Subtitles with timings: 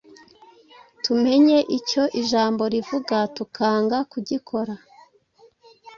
[1.03, 4.73] tumenye icyo Ijambo rivuga tukanga kugikora,